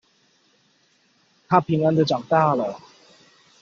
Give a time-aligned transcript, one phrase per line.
[1.47, 2.79] 她平安的長大了